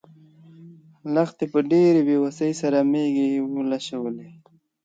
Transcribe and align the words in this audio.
لښتې 1.13 1.45
په 1.53 1.59
ډېرې 1.71 2.01
بې 2.07 2.17
وسۍ 2.23 2.51
سره 2.61 2.77
مېږه 2.91 3.25
ولوشله. 3.55 4.27